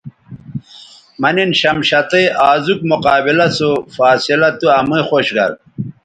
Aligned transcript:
مہ 1.21 1.29
نِن 1.35 1.51
شمشتئ 1.59 2.25
آزوک 2.49 2.79
مقابلہ 2.91 3.47
سو 3.57 3.69
فاصلہ 3.95 4.49
تو 4.59 4.67
امئ 4.79 5.01
خوش 5.09 5.27
گر 5.35 5.51